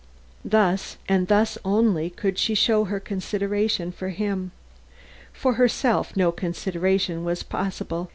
[0.43, 4.49] Thus and thus only could she show her consideration for him.
[5.31, 8.09] For herself no consideration was possible.